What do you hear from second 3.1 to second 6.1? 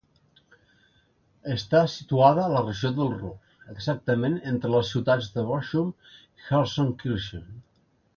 Ruhr, exactament entre les ciutats de Bochum